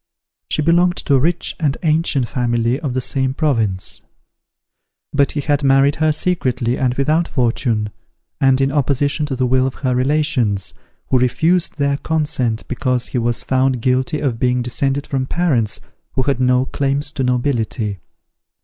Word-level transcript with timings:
She 0.49 0.63
belonged 0.63 0.95
to 0.95 1.13
a 1.13 1.19
rich 1.19 1.55
and 1.59 1.77
ancient 1.83 2.27
family 2.27 2.79
of 2.79 2.95
the 2.95 3.01
same 3.01 3.35
province: 3.35 4.01
but 5.13 5.33
he 5.33 5.41
had 5.41 5.63
married 5.63 5.97
her 5.97 6.11
secretly 6.11 6.75
and 6.75 6.95
without 6.95 7.27
fortune, 7.27 7.91
and 8.39 8.59
in 8.59 8.71
opposition 8.71 9.27
to 9.27 9.35
the 9.35 9.45
will 9.45 9.67
of 9.67 9.75
her 9.85 9.93
relations, 9.93 10.73
who 11.11 11.19
refused 11.19 11.77
their 11.77 11.97
consent 11.97 12.67
because 12.67 13.09
he 13.09 13.19
was 13.19 13.43
found 13.43 13.79
guilty 13.79 14.19
of 14.19 14.39
being 14.39 14.63
descended 14.63 15.05
from 15.05 15.27
parents 15.27 15.79
who 16.13 16.23
had 16.23 16.39
no 16.39 16.65
claims 16.65 17.11
to 17.11 17.23
nobility. 17.23 17.99